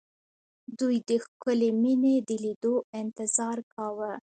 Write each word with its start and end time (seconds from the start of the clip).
دوی 0.79 0.97
د 1.09 1.11
ښکلې 1.25 1.69
مينې 1.81 2.15
د 2.27 2.29
ليدو 2.43 2.75
انتظار 3.01 3.57
کاوه 3.73 4.11